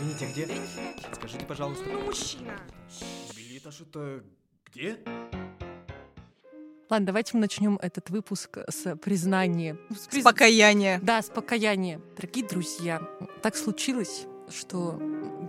Извините, 0.00 0.26
а 0.26 0.30
где? 0.30 0.48
Скажите, 1.14 1.44
пожалуйста. 1.44 1.84
Ну, 1.90 2.00
мужчина. 2.04 2.52
Билетаж 3.36 3.80
это 3.80 4.22
где? 4.66 4.98
Ладно, 6.88 7.06
давайте 7.06 7.32
мы 7.34 7.40
начнем 7.40 7.78
этот 7.82 8.08
выпуск 8.10 8.58
с 8.68 8.94
признания. 8.96 9.76
С 9.90 10.06
приз- 10.08 10.22
Покаяние. 10.22 11.00
Да, 11.02 11.20
с 11.20 11.28
покаяния. 11.28 12.00
Дорогие 12.16 12.46
друзья, 12.46 13.02
так 13.42 13.56
случилось, 13.56 14.26
что 14.50 14.92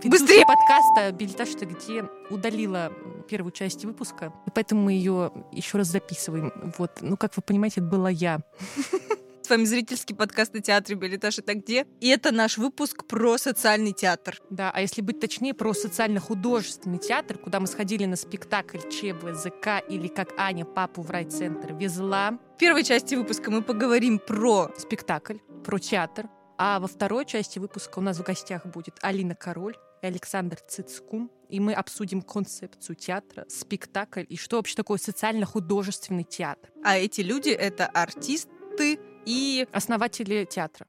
Быстрее! 0.04 0.44
подкаста 0.44 1.12
«Билетаж 1.12 1.50
ты 1.50 1.64
где» 1.66 2.04
удалила 2.28 2.92
первую 3.28 3.52
часть 3.52 3.84
выпуска, 3.84 4.32
и 4.46 4.50
поэтому 4.50 4.82
мы 4.82 4.92
ее 4.92 5.32
еще 5.52 5.78
раз 5.78 5.86
записываем. 5.88 6.52
Вот, 6.76 6.98
ну, 7.00 7.16
как 7.16 7.36
вы 7.36 7.42
понимаете, 7.42 7.80
это 7.80 7.88
была 7.88 8.10
я. 8.10 8.40
Вами 9.50 9.64
зрительский 9.64 10.14
подкаст 10.14 10.54
на 10.54 10.60
театре 10.60 10.94
«Билетаж 10.94 11.40
это 11.40 11.54
где?» 11.54 11.84
И 11.98 12.06
это 12.06 12.30
наш 12.30 12.56
выпуск 12.56 13.04
про 13.04 13.36
социальный 13.36 13.92
театр. 13.92 14.40
Да, 14.48 14.70
а 14.72 14.80
если 14.80 15.00
быть 15.00 15.18
точнее, 15.18 15.54
про 15.54 15.74
социально-художественный 15.74 16.98
театр, 16.98 17.36
куда 17.36 17.58
мы 17.58 17.66
сходили 17.66 18.04
на 18.04 18.14
спектакль 18.14 18.78
ЧБЗК 18.78 19.82
или 19.88 20.06
как 20.06 20.38
Аня 20.38 20.64
папу 20.64 21.02
в 21.02 21.10
райцентр 21.10 21.72
везла 21.72 22.38
В 22.54 22.58
первой 22.60 22.84
части 22.84 23.16
выпуска 23.16 23.50
мы 23.50 23.62
поговорим 23.62 24.20
про... 24.20 24.72
спектакль, 24.78 25.38
про 25.64 25.80
театр. 25.80 26.28
А 26.56 26.78
во 26.78 26.86
второй 26.86 27.26
части 27.26 27.58
выпуска 27.58 27.98
у 27.98 28.02
нас 28.02 28.18
в 28.18 28.22
гостях 28.22 28.66
будет 28.66 28.98
Алина 29.02 29.34
Король 29.34 29.74
и 30.00 30.06
Александр 30.06 30.58
Цицкун. 30.60 31.28
И 31.48 31.58
мы 31.58 31.72
обсудим 31.72 32.22
концепцию 32.22 32.94
театра, 32.94 33.46
спектакль 33.48 34.26
и 34.28 34.36
что 34.36 34.58
вообще 34.58 34.76
такое 34.76 34.98
социально-художественный 34.98 36.22
театр. 36.22 36.70
А 36.84 36.96
эти 36.96 37.22
люди— 37.22 37.48
это 37.50 37.86
артисты 37.86 39.00
и... 39.26 39.66
Основатели 39.72 40.44
театра. 40.44 40.86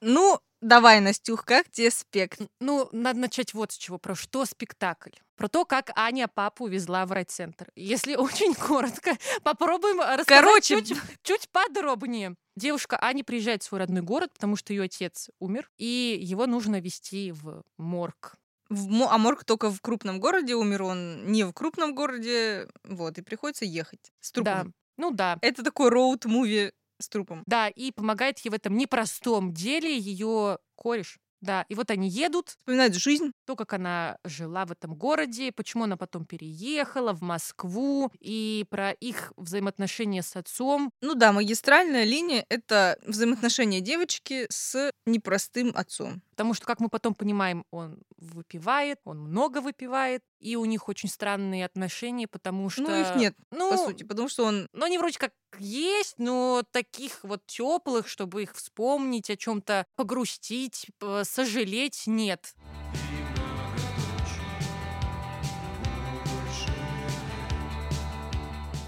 Ну, 0.00 0.40
давай, 0.60 1.00
Настюх, 1.00 1.44
как 1.44 1.68
тебе 1.70 1.90
спект? 1.90 2.40
Ну, 2.60 2.88
надо 2.92 3.18
начать 3.18 3.52
вот 3.52 3.72
с 3.72 3.76
чего. 3.76 3.98
Про 3.98 4.14
что 4.14 4.44
спектакль? 4.44 5.10
Про 5.36 5.48
то, 5.48 5.64
как 5.64 5.90
Аня 5.96 6.28
папу 6.28 6.66
везла 6.66 7.04
в 7.04 7.12
райцентр. 7.12 7.68
Если 7.74 8.14
очень 8.16 8.54
коротко, 8.54 9.16
попробуем 9.42 10.00
рассказать 10.00 10.26
Короче. 10.26 10.82
чуть, 10.82 10.96
чуть 11.22 11.48
подробнее. 11.50 12.34
Девушка 12.56 12.98
Аня 13.00 13.22
приезжает 13.22 13.62
в 13.62 13.66
свой 13.66 13.80
родной 13.80 14.02
город, 14.02 14.32
потому 14.32 14.56
что 14.56 14.72
ее 14.72 14.84
отец 14.84 15.30
умер, 15.38 15.70
и 15.78 16.18
его 16.20 16.46
нужно 16.46 16.80
везти 16.80 17.32
в 17.32 17.62
морг. 17.76 18.34
В 18.70 19.02
А 19.04 19.16
морг 19.18 19.44
только 19.44 19.70
в 19.70 19.80
крупном 19.80 20.20
городе 20.20 20.54
умер, 20.54 20.82
он 20.82 21.26
не 21.32 21.44
в 21.44 21.52
крупном 21.52 21.94
городе, 21.94 22.68
вот, 22.84 23.16
и 23.16 23.22
приходится 23.22 23.64
ехать 23.64 24.12
с 24.20 24.30
Да. 24.36 24.64
трупом. 24.64 24.74
Ну 24.96 25.10
да. 25.10 25.38
Это 25.40 25.62
такой 25.62 25.90
роуд-муви 25.90 26.72
с 26.98 27.08
трупом. 27.08 27.44
Да, 27.46 27.68
и 27.68 27.92
помогает 27.92 28.38
ей 28.40 28.50
в 28.50 28.54
этом 28.54 28.76
непростом 28.76 29.54
деле 29.54 29.96
ее 29.96 30.58
кореш. 30.76 31.18
Да, 31.40 31.64
и 31.68 31.74
вот 31.74 31.90
они 31.90 32.08
едут, 32.08 32.50
Вспоминает 32.58 32.94
жизнь. 32.94 33.32
то, 33.46 33.54
как 33.56 33.72
она 33.72 34.18
жила 34.24 34.66
в 34.66 34.72
этом 34.72 34.94
городе, 34.94 35.52
почему 35.52 35.84
она 35.84 35.96
потом 35.96 36.24
переехала 36.24 37.12
в 37.12 37.22
Москву, 37.22 38.10
и 38.20 38.64
про 38.70 38.90
их 38.92 39.32
взаимоотношения 39.36 40.22
с 40.22 40.34
отцом. 40.36 40.90
Ну 41.00 41.14
да, 41.14 41.32
магистральная 41.32 42.04
линия— 42.04 42.44
это 42.48 42.98
взаимоотношения 43.06 43.80
девочки 43.80 44.46
с 44.50 44.92
непростым 45.06 45.72
отцом. 45.74 46.22
Потому 46.30 46.54
что, 46.54 46.66
как 46.66 46.80
мы 46.80 46.88
потом 46.88 47.14
понимаем, 47.14 47.64
он 47.70 47.98
выпивает, 48.16 48.98
он 49.04 49.18
много 49.20 49.60
выпивает, 49.60 50.22
и 50.40 50.56
у 50.56 50.64
них 50.64 50.88
очень 50.88 51.08
странные 51.08 51.64
отношения, 51.64 52.26
потому 52.28 52.70
что... 52.70 52.82
Ну, 52.82 52.94
их 52.94 53.14
нет, 53.16 53.34
ну, 53.50 53.70
по 53.70 53.76
сути, 53.76 54.04
потому 54.04 54.28
что 54.28 54.44
он 54.44 54.68
Ну, 54.72 54.84
они 54.84 54.98
вроде 54.98 55.18
как 55.18 55.32
есть, 55.58 56.14
но 56.18 56.62
таких 56.70 57.24
вот 57.24 57.44
теплых, 57.46 58.08
чтобы 58.08 58.42
их 58.42 58.54
вспомнить, 58.54 59.30
о 59.30 59.36
чем-то 59.36 59.86
погрустить, 59.96 60.86
п- 60.98 61.24
сожалеть, 61.24 62.04
нет. 62.06 62.54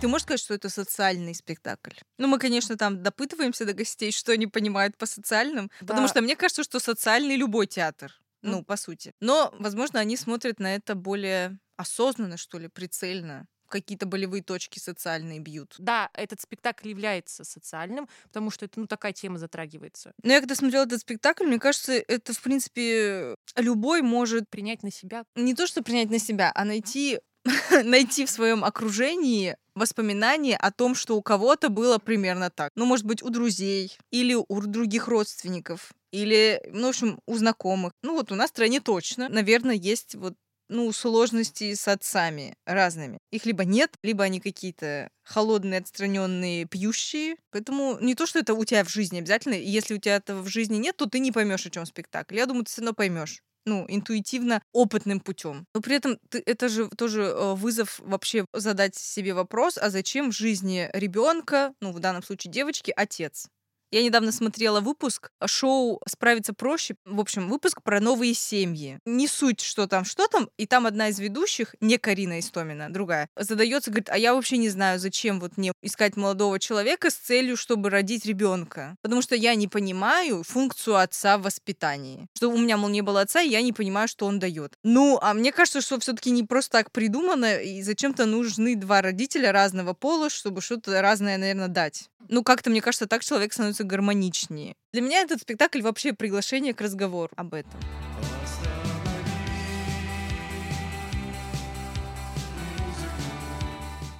Ты 0.00 0.08
можешь 0.08 0.22
сказать, 0.22 0.40
что 0.40 0.54
это 0.54 0.70
социальный 0.70 1.34
спектакль? 1.34 1.92
Ну, 2.16 2.26
мы, 2.26 2.38
конечно, 2.38 2.78
там 2.78 3.02
допытываемся 3.02 3.66
до 3.66 3.74
гостей, 3.74 4.12
что 4.12 4.32
они 4.32 4.46
понимают 4.46 4.96
по 4.96 5.04
социальным, 5.04 5.70
потому 5.80 6.02
Да. 6.02 6.08
что 6.08 6.22
мне 6.22 6.36
кажется, 6.36 6.64
что 6.64 6.80
социальный 6.80 7.36
любой 7.36 7.66
театр, 7.66 8.10
ну, 8.42 8.58
Ну. 8.58 8.64
по 8.64 8.76
сути. 8.76 9.12
Но, 9.20 9.52
возможно, 9.58 10.00
они 10.00 10.16
смотрят 10.16 10.58
на 10.60 10.74
это 10.74 10.94
более 10.94 11.58
осознанно, 11.76 12.36
что 12.36 12.58
ли, 12.58 12.68
прицельно. 12.68 13.46
Какие-то 13.68 14.04
болевые 14.06 14.42
точки 14.42 14.80
социальные 14.80 15.38
бьют. 15.38 15.76
Да, 15.78 16.10
этот 16.14 16.40
спектакль 16.40 16.88
является 16.88 17.44
социальным, 17.44 18.08
потому 18.24 18.50
что 18.50 18.64
это, 18.64 18.80
ну, 18.80 18.86
такая 18.88 19.12
тема 19.12 19.38
затрагивается. 19.38 20.12
Но 20.24 20.32
я 20.32 20.40
когда 20.40 20.56
смотрела 20.56 20.84
этот 20.86 21.00
спектакль, 21.00 21.44
мне 21.46 21.60
кажется, 21.60 21.92
это, 21.92 22.32
в 22.32 22.42
принципе, 22.42 23.36
любой 23.56 24.02
может 24.02 24.50
Принять 24.50 24.82
на 24.82 24.90
себя. 24.90 25.22
не 25.36 25.54
то, 25.54 25.68
что 25.68 25.82
принять 25.84 26.10
на 26.10 26.18
себя, 26.18 26.50
а 26.52 26.64
найти, 26.64 27.20
найти 27.84 28.26
в 28.26 28.30
своем 28.30 28.64
окружении 28.64 29.56
воспоминания 29.76 30.56
о 30.56 30.72
том, 30.72 30.96
что 30.96 31.16
у 31.16 31.22
кого-то 31.22 31.68
было 31.68 31.98
примерно 31.98 32.50
так. 32.50 32.70
Ну, 32.74 32.84
может 32.86 33.06
быть, 33.06 33.22
у 33.22 33.30
друзей 33.30 33.96
или 34.10 34.34
у 34.34 34.60
других 34.62 35.06
родственников, 35.06 35.92
или, 36.12 36.60
ну, 36.72 36.86
в 36.86 36.90
общем, 36.90 37.20
у 37.26 37.36
знакомых. 37.36 37.92
Ну, 38.02 38.14
вот 38.14 38.32
у 38.32 38.34
нас 38.34 38.50
в 38.50 38.54
стране 38.54 38.80
точно, 38.80 39.28
наверное, 39.28 39.74
есть 39.74 40.14
вот 40.14 40.34
ну, 40.68 40.92
сложности 40.92 41.74
с 41.74 41.88
отцами 41.88 42.54
разными. 42.64 43.18
Их 43.32 43.44
либо 43.44 43.64
нет, 43.64 43.92
либо 44.02 44.24
они 44.24 44.40
какие-то 44.40 45.10
холодные, 45.24 45.80
отстраненные, 45.80 46.64
пьющие. 46.64 47.36
Поэтому 47.50 47.98
не 48.00 48.14
то, 48.14 48.24
что 48.24 48.38
это 48.38 48.54
у 48.54 48.64
тебя 48.64 48.84
в 48.84 48.88
жизни 48.88 49.18
обязательно. 49.18 49.54
Если 49.54 49.94
у 49.94 49.98
тебя 49.98 50.16
этого 50.16 50.42
в 50.42 50.48
жизни 50.48 50.76
нет, 50.76 50.96
то 50.96 51.06
ты 51.06 51.18
не 51.18 51.32
поймешь, 51.32 51.66
о 51.66 51.70
чем 51.70 51.86
спектакль. 51.86 52.36
Я 52.36 52.46
думаю, 52.46 52.64
ты 52.64 52.70
все 52.70 52.82
равно 52.82 52.94
поймешь 52.94 53.42
ну, 53.66 53.84
интуитивно, 53.88 54.62
опытным 54.72 55.20
путем. 55.20 55.66
Но 55.74 55.80
при 55.80 55.96
этом 55.96 56.18
ты, 56.28 56.42
это 56.44 56.68
же 56.68 56.88
тоже 56.88 57.22
э, 57.22 57.54
вызов 57.54 58.00
вообще 58.00 58.46
задать 58.52 58.96
себе 58.96 59.34
вопрос, 59.34 59.78
а 59.78 59.90
зачем 59.90 60.30
в 60.30 60.34
жизни 60.34 60.88
ребенка, 60.92 61.74
ну, 61.80 61.92
в 61.92 62.00
данном 62.00 62.22
случае 62.22 62.52
девочки, 62.52 62.92
отец? 62.96 63.48
Я 63.92 64.04
недавно 64.04 64.30
смотрела 64.30 64.80
выпуск 64.80 65.32
шоу 65.44 66.00
«Справиться 66.06 66.54
проще». 66.54 66.94
В 67.04 67.18
общем, 67.18 67.48
выпуск 67.48 67.82
про 67.82 68.00
новые 68.00 68.34
семьи. 68.34 69.00
Не 69.04 69.26
суть, 69.26 69.60
что 69.60 69.88
там, 69.88 70.04
что 70.04 70.28
там. 70.28 70.48
И 70.58 70.66
там 70.66 70.86
одна 70.86 71.08
из 71.08 71.18
ведущих, 71.18 71.74
не 71.80 71.98
Карина 71.98 72.38
Истомина, 72.38 72.92
другая, 72.92 73.28
задается, 73.36 73.90
говорит, 73.90 74.08
а 74.08 74.16
я 74.16 74.34
вообще 74.34 74.58
не 74.58 74.68
знаю, 74.68 75.00
зачем 75.00 75.40
вот 75.40 75.56
мне 75.56 75.72
искать 75.82 76.16
молодого 76.16 76.60
человека 76.60 77.10
с 77.10 77.14
целью, 77.14 77.56
чтобы 77.56 77.90
родить 77.90 78.24
ребенка. 78.26 78.94
Потому 79.02 79.22
что 79.22 79.34
я 79.34 79.56
не 79.56 79.66
понимаю 79.66 80.44
функцию 80.44 80.96
отца 80.96 81.36
в 81.36 81.42
воспитании. 81.42 82.28
Что 82.36 82.48
у 82.48 82.58
меня, 82.58 82.76
мол, 82.76 82.90
не 82.90 83.02
было 83.02 83.22
отца, 83.22 83.40
и 83.40 83.48
я 83.48 83.60
не 83.60 83.72
понимаю, 83.72 84.06
что 84.06 84.26
он 84.26 84.38
дает. 84.38 84.74
Ну, 84.84 85.18
а 85.20 85.34
мне 85.34 85.50
кажется, 85.50 85.80
что 85.80 85.98
все-таки 85.98 86.30
не 86.30 86.44
просто 86.44 86.78
так 86.78 86.92
придумано, 86.92 87.56
и 87.56 87.82
зачем-то 87.82 88.26
нужны 88.26 88.76
два 88.76 89.02
родителя 89.02 89.50
разного 89.50 89.94
пола, 89.94 90.30
чтобы 90.30 90.60
что-то 90.60 91.02
разное, 91.02 91.38
наверное, 91.38 91.66
дать. 91.66 92.08
Ну, 92.28 92.44
как-то, 92.44 92.70
мне 92.70 92.80
кажется, 92.80 93.08
так 93.08 93.24
человек 93.24 93.52
становится 93.52 93.79
гармоничнее. 93.84 94.74
Для 94.92 95.02
меня 95.02 95.20
этот 95.20 95.42
спектакль 95.42 95.82
вообще 95.82 96.12
приглашение 96.12 96.74
к 96.74 96.80
разговору 96.80 97.30
об 97.36 97.54
этом. 97.54 97.80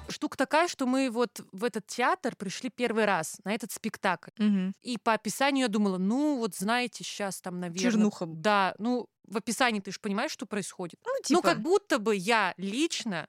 Штука 0.09 0.37
такая, 0.37 0.67
что 0.67 0.85
мы 0.85 1.09
вот 1.09 1.41
в 1.51 1.63
этот 1.63 1.87
театр 1.87 2.35
пришли 2.35 2.69
первый 2.69 3.05
раз, 3.05 3.39
на 3.43 3.55
этот 3.55 3.71
спектакль. 3.71 4.29
Мгм. 4.37 4.73
И 4.83 4.97
по 4.99 5.13
описанию 5.13 5.63
я 5.63 5.67
думала, 5.67 5.97
ну 5.97 6.37
вот 6.37 6.55
знаете, 6.55 7.03
сейчас 7.03 7.41
там, 7.41 7.59
наверное... 7.59 7.91
Чернуха. 7.91 8.25
Да, 8.27 8.75
ну 8.77 9.07
в 9.23 9.37
описании 9.37 9.79
ты 9.79 9.91
же 9.91 9.99
понимаешь, 9.99 10.31
что 10.31 10.45
происходит. 10.45 10.99
Ну, 11.05 11.11
Ну, 11.15 11.23
типа, 11.23 11.41
как 11.41 11.61
будто 11.61 11.97
бы 11.97 12.15
я 12.15 12.53
лично 12.57 13.27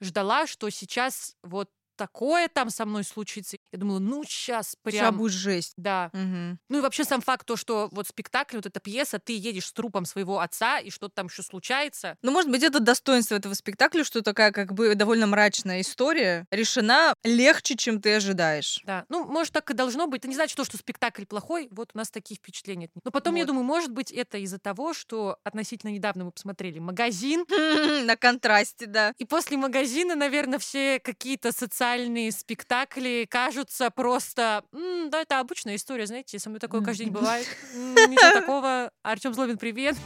ждала, 0.00 0.46
что 0.46 0.68
сейчас 0.70 1.36
вот 1.42 1.70
такое 1.96 2.48
там 2.48 2.70
со 2.70 2.84
мной 2.84 3.04
случится. 3.04 3.56
Я 3.74 3.80
думала, 3.80 3.98
ну, 3.98 4.22
сейчас 4.22 4.76
прям... 4.84 5.18
будет 5.18 5.32
жесть. 5.32 5.72
Да. 5.76 6.10
Мгм. 6.12 6.60
Ну 6.68 6.78
и 6.78 6.80
вообще 6.80 7.02
сам 7.02 7.20
факт 7.20 7.44
то, 7.44 7.56
что 7.56 7.88
вот 7.90 8.06
спектакль, 8.06 8.54
вот 8.54 8.66
эта 8.66 8.78
пьеса, 8.78 9.18
ты 9.18 9.36
едешь 9.36 9.66
с 9.66 9.72
трупом 9.72 10.04
своего 10.04 10.38
отца, 10.38 10.78
и 10.78 10.90
что-то 10.90 11.16
там 11.16 11.26
еще 11.26 11.42
случается. 11.42 12.16
Ну, 12.22 12.30
может 12.30 12.48
быть, 12.52 12.62
это 12.62 12.78
достоинство 12.78 13.34
этого 13.34 13.54
спектакля, 13.54 14.04
что 14.04 14.22
такая 14.22 14.52
как 14.52 14.74
бы 14.74 14.94
довольно 14.94 15.26
мрачная 15.26 15.80
история 15.80 16.46
решена 16.52 17.14
легче, 17.24 17.74
чем 17.74 18.00
ты 18.00 18.14
ожидаешь. 18.14 18.80
Да. 18.84 19.06
Ну, 19.08 19.24
может, 19.24 19.52
так 19.52 19.68
и 19.72 19.74
должно 19.74 20.06
быть. 20.06 20.20
Это 20.20 20.28
не 20.28 20.36
значит, 20.36 20.56
то, 20.56 20.64
что 20.64 20.76
спектакль 20.76 21.24
плохой. 21.24 21.66
Вот 21.72 21.90
у 21.94 21.98
нас 21.98 22.12
такие 22.12 22.36
впечатления. 22.36 22.90
Но 23.02 23.10
потом, 23.10 23.34
я 23.34 23.42
Вот. 23.42 23.48
думаю, 23.48 23.64
может 23.64 23.90
быть, 23.90 24.12
это 24.12 24.38
из-за 24.38 24.60
того, 24.60 24.94
что 24.94 25.38
относительно 25.42 25.90
недавно 25.90 26.26
мы 26.26 26.30
посмотрели 26.30 26.78
магазин, 26.78 27.44
На 28.06 28.16
контрасте, 28.16 28.86
да. 28.86 29.12
И 29.18 29.24
после 29.24 29.56
магазина, 29.56 30.14
наверное, 30.14 30.60
все 30.60 31.00
какие-то 31.00 31.50
социальные 31.50 32.30
спектакли 32.30 33.26
кажутся 33.28 33.63
просто... 33.94 34.64
«М, 34.72 35.10
да, 35.10 35.22
это 35.22 35.40
обычная 35.40 35.76
история, 35.76 36.06
знаете, 36.06 36.38
со 36.38 36.48
мной 36.48 36.60
такое 36.60 36.82
каждый 36.82 37.04
день 37.04 37.12
бывает. 37.12 37.46
Ничего 37.74 38.40
такого. 38.40 38.90
Артем 39.02 39.34
Злобин, 39.34 39.58
привет. 39.58 39.96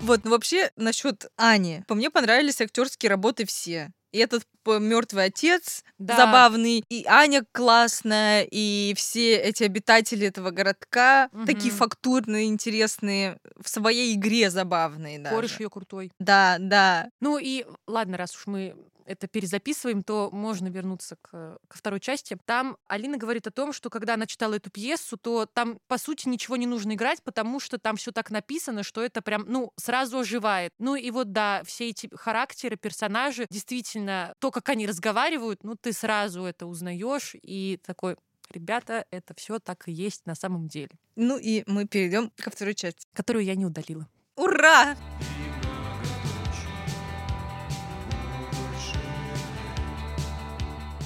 Вот, 0.00 0.24
ну 0.24 0.30
вообще, 0.30 0.70
насчет 0.76 1.26
Ани. 1.36 1.82
По 1.86 1.94
мне 1.94 2.10
понравились 2.10 2.60
актерские 2.60 3.10
работы 3.10 3.44
все. 3.44 3.92
И 4.12 4.18
этот 4.18 4.44
мертвый 4.66 5.24
отец 5.24 5.82
Да. 5.98 6.16
забавный, 6.16 6.82
и 6.90 7.04
Аня 7.06 7.44
классная, 7.52 8.46
и 8.50 8.92
все 8.96 9.36
эти 9.36 9.64
обитатели 9.64 10.26
этого 10.26 10.50
городка 10.50 11.30
такие 11.46 11.70
Мгм. 11.72 11.78
фактурные, 11.78 12.46
интересные, 12.46 13.38
в 13.62 13.68
своей 13.68 14.14
игре 14.14 14.50
забавные 14.50 15.18
даже. 15.18 15.36
Кореш 15.36 15.60
ее 15.60 15.70
крутой. 15.70 16.10
Да, 16.18 16.56
да. 16.58 17.08
Ну 17.20 17.38
и 17.38 17.64
ладно, 17.86 18.16
раз 18.18 18.34
уж 18.36 18.46
мы 18.46 18.74
это 19.08 19.26
перезаписываем, 19.26 20.02
то 20.02 20.28
можно 20.32 20.68
вернуться 20.68 21.16
к, 21.22 21.30
ко 21.66 21.78
второй 21.78 21.98
части. 22.00 22.38
Там 22.44 22.76
Алина 22.86 23.16
говорит 23.16 23.46
о 23.46 23.50
том, 23.50 23.72
что 23.72 23.90
когда 23.90 24.14
она 24.14 24.26
читала 24.26 24.54
эту 24.54 24.70
пьесу, 24.70 25.16
то 25.16 25.46
там, 25.46 25.78
по 25.88 25.98
сути, 25.98 26.28
ничего 26.28 26.56
не 26.56 26.66
нужно 26.66 26.92
играть, 26.92 27.22
потому 27.22 27.58
что 27.58 27.78
там 27.78 27.96
все 27.96 28.12
так 28.12 28.30
написано, 28.30 28.82
что 28.82 29.02
это 29.02 29.22
прям, 29.22 29.44
ну, 29.48 29.72
сразу 29.76 30.18
оживает. 30.18 30.72
Ну 30.78 30.94
и 30.94 31.10
вот, 31.10 31.32
да, 31.32 31.62
все 31.64 31.88
эти 31.88 32.08
характеры, 32.14 32.76
персонажи, 32.76 33.46
действительно, 33.50 34.34
то, 34.38 34.50
как 34.50 34.68
они 34.68 34.86
разговаривают, 34.86 35.64
ну, 35.64 35.74
ты 35.74 35.92
сразу 35.92 36.44
это 36.44 36.66
узнаешь 36.66 37.34
и 37.42 37.80
такой, 37.84 38.16
ребята, 38.50 39.06
это 39.10 39.34
все 39.34 39.58
так 39.58 39.88
и 39.88 39.92
есть 39.92 40.26
на 40.26 40.34
самом 40.34 40.68
деле, 40.68 40.90
Ну 41.16 41.38
и 41.38 41.64
мы 41.66 41.86
перейдем 41.86 42.30
ко 42.36 42.50
второй 42.50 42.74
части. 42.74 43.06
которую 43.14 43.44
я 43.44 43.54
не 43.54 43.64
удалила. 43.66 44.06
Ура! 44.36 44.96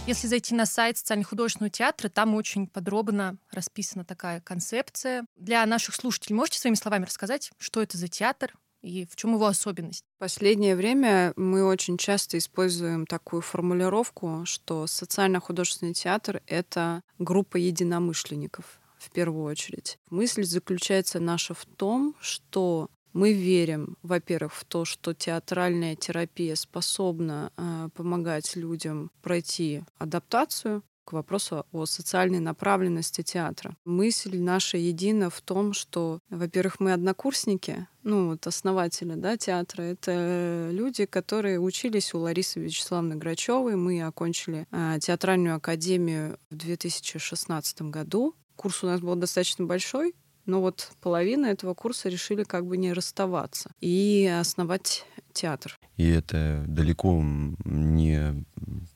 Если 0.04 0.26
зайти 0.26 0.52
на 0.56 0.66
сайт 0.66 0.98
социально-художественного 0.98 1.70
театра, 1.70 2.08
там 2.08 2.34
очень 2.34 2.66
подробно 2.66 3.36
расписана 3.52 4.04
такая 4.04 4.40
концепция. 4.40 5.24
Для 5.36 5.64
наших 5.64 5.94
слушателей 5.94 6.34
можете 6.34 6.58
своими 6.58 6.74
словами 6.74 7.04
рассказать, 7.04 7.52
что 7.58 7.80
это 7.80 7.96
за 7.96 8.08
театр 8.08 8.52
и 8.82 9.06
в 9.06 9.14
чем 9.14 9.34
его 9.34 9.46
особенность? 9.46 10.04
Последнее 10.18 10.74
время 10.74 11.32
мы 11.36 11.64
очень 11.64 11.98
часто 11.98 12.36
используем 12.36 13.06
такую 13.06 13.42
формулировку, 13.42 14.42
что 14.44 14.88
социально-художественный 14.88 15.94
театр— 15.94 16.42
это 16.48 17.02
группа 17.20 17.56
единомышленников 17.56 18.80
в 18.98 19.10
первую 19.12 19.44
очередь. 19.44 19.98
Мысль 20.10 20.42
заключается 20.42 21.20
наша 21.20 21.54
в 21.54 21.64
том, 21.64 22.16
что 22.20 22.90
мы 23.12 23.32
верим, 23.32 23.96
во-первых, 24.02 24.54
в 24.54 24.64
то, 24.64 24.84
что 24.84 25.14
театральная 25.14 25.96
терапия 25.96 26.54
способна 26.54 27.52
э, 27.56 27.88
помогать 27.94 28.56
людям 28.56 29.10
пройти 29.22 29.84
адаптацию 29.98 30.82
к 31.04 31.12
вопросу 31.12 31.66
о 31.72 31.86
социальной 31.86 32.38
направленности 32.38 33.22
театра. 33.22 33.76
Мысль 33.84 34.38
наша 34.38 34.76
едина 34.76 35.30
в 35.30 35.40
том, 35.40 35.72
что, 35.72 36.20
во-первых, 36.30 36.80
мы 36.80 36.92
однокурсники, 36.92 37.88
ну 38.02 38.28
вот 38.28 38.46
основатели 38.46 39.14
да, 39.14 39.36
театра, 39.36 39.82
это 39.82 40.68
люди, 40.70 41.06
которые 41.06 41.60
учились 41.60 42.14
у 42.14 42.18
Ларисы 42.20 42.60
Вячеславовны 42.60 43.16
Грачевой. 43.16 43.76
Мы 43.76 44.02
окончили 44.02 44.66
э, 44.70 44.98
театральную 45.00 45.56
академию 45.56 46.38
в 46.50 46.56
2016 46.56 47.82
году. 47.82 48.34
Курс 48.56 48.84
у 48.84 48.86
нас 48.86 49.00
был 49.00 49.16
достаточно 49.16 49.64
большой, 49.64 50.14
но 50.46 50.60
вот 50.60 50.90
половина 51.00 51.46
этого 51.46 51.74
курса 51.74 52.08
решили 52.08 52.44
как 52.44 52.66
бы 52.66 52.76
не 52.76 52.92
расставаться 52.92 53.70
и 53.80 54.26
основать 54.40 55.06
театр. 55.34 55.78
И 55.96 56.08
это 56.08 56.64
далеко 56.66 57.20
не 57.64 58.44